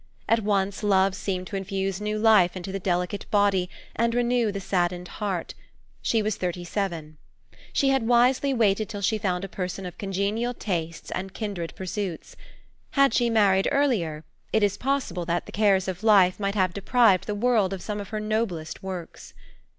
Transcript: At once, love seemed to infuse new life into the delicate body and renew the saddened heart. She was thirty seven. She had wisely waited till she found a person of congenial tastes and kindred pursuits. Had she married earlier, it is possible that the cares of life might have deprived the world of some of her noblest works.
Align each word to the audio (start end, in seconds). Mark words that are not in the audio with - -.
At 0.27 0.39
once, 0.39 0.81
love 0.81 1.13
seemed 1.13 1.45
to 1.45 1.55
infuse 1.55 2.01
new 2.01 2.17
life 2.17 2.57
into 2.57 2.71
the 2.71 2.79
delicate 2.79 3.27
body 3.29 3.69
and 3.95 4.15
renew 4.15 4.51
the 4.51 4.59
saddened 4.59 5.07
heart. 5.19 5.53
She 6.01 6.23
was 6.23 6.37
thirty 6.37 6.63
seven. 6.63 7.17
She 7.71 7.89
had 7.89 8.07
wisely 8.07 8.51
waited 8.51 8.89
till 8.89 9.03
she 9.03 9.19
found 9.19 9.45
a 9.45 9.47
person 9.47 9.85
of 9.85 9.99
congenial 9.99 10.55
tastes 10.55 11.11
and 11.11 11.35
kindred 11.35 11.75
pursuits. 11.75 12.35
Had 12.93 13.13
she 13.13 13.29
married 13.29 13.67
earlier, 13.71 14.23
it 14.51 14.63
is 14.63 14.75
possible 14.75 15.23
that 15.25 15.45
the 15.45 15.51
cares 15.51 15.87
of 15.87 16.03
life 16.03 16.39
might 16.39 16.55
have 16.55 16.73
deprived 16.73 17.27
the 17.27 17.35
world 17.35 17.71
of 17.71 17.83
some 17.83 17.99
of 18.01 18.09
her 18.09 18.19
noblest 18.19 18.81
works. 18.81 19.35